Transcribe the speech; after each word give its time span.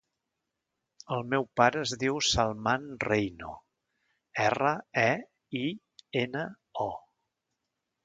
El 1.15 1.21
meu 1.33 1.45
pare 1.61 1.83
es 1.89 1.93
diu 2.05 2.17
Salman 2.29 2.89
Reino: 3.05 3.53
erra, 4.49 4.75
e, 5.05 5.07
i, 5.63 5.65
ena, 6.27 6.47
o. 6.91 6.93